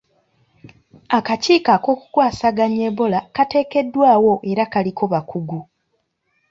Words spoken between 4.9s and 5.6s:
bakugu.